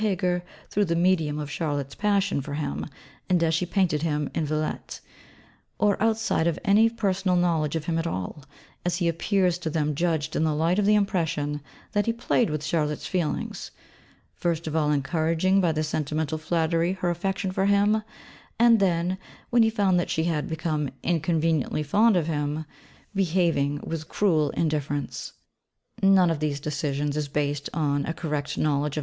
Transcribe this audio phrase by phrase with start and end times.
[0.01, 0.41] Heger
[0.71, 2.87] through the medium of Charlotte's passion for him
[3.29, 4.99] and as she painted him in Villette;
[5.77, 8.43] or outside of any personal knowledge of him at all,
[8.83, 11.61] as he appears to them judged in the light of the impression
[11.91, 13.69] that he played with Charlotte's feelings:
[14.33, 18.01] first of all encouraging by sentimental flattery her affection for him,
[18.57, 19.19] and then,
[19.51, 22.65] when he found that she had become inconveniently fond of him,
[23.13, 25.33] behaving with cruel indifference.
[26.01, 28.99] None of these decisions is based on a correct knowledge of M.